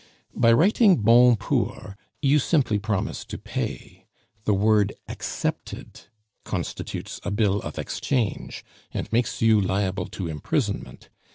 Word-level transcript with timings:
By 0.33 0.51
writing 0.51 0.95
Bon 0.95 1.35
pour, 1.35 1.95
you 2.23 2.39
simply 2.39 2.79
promise 2.79 3.23
to 3.25 3.37
pay. 3.37 4.07
The 4.45 4.53
word 4.55 4.93
accepted 5.07 6.05
constitutes 6.43 7.19
a 7.23 7.29
bill 7.29 7.61
of 7.61 7.77
exchange, 7.77 8.65
and 8.91 9.13
makes 9.13 9.43
you 9.43 9.61
liable 9.61 10.07
to 10.07 10.27
imprisonment. 10.27 11.09